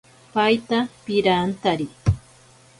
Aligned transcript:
Paita 0.35 0.79
pirantari. 1.03 1.87